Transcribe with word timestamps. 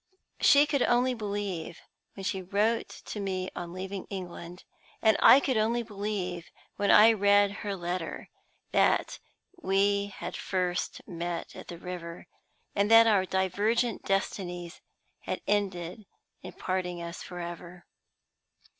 She 0.39 0.65
could 0.65 0.81
only 0.81 1.13
believe 1.13 1.77
when 2.15 2.23
she 2.23 2.41
wrote 2.41 2.89
to 3.05 3.19
me 3.19 3.51
on 3.55 3.71
leaving 3.71 4.05
England 4.09 4.63
and 4.99 5.15
I 5.19 5.39
could 5.39 5.57
only 5.57 5.83
believe 5.83 6.49
when 6.75 6.89
I 6.89 7.13
read 7.13 7.51
her 7.61 7.75
letter 7.75 8.27
that 8.71 9.19
we 9.61 10.07
had 10.07 10.35
first 10.35 11.07
met 11.07 11.55
at 11.55 11.67
the 11.67 11.77
river, 11.77 12.25
and 12.75 12.89
that 12.89 13.05
our 13.05 13.27
divergent 13.27 14.03
destinies 14.03 14.81
had 15.19 15.39
ended 15.47 16.07
in 16.41 16.53
parting 16.53 16.99
us 16.99 17.21
forever. 17.21 17.85